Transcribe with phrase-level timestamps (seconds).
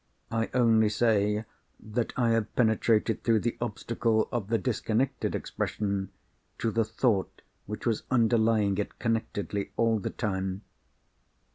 [0.31, 1.45] I only say
[1.79, 6.09] that I have penetrated through the obstacle of the disconnected expression,
[6.57, 10.63] to the thought which was underlying it connectedly all the time.